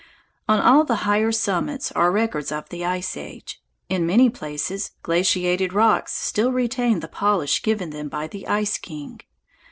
[0.49, 3.61] On all of the higher summits are records of the ice age.
[3.87, 9.21] In many places glaciated rocks still retain the polish given them by the Ice King.